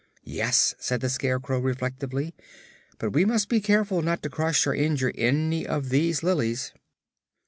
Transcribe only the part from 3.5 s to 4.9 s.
careful not to crush or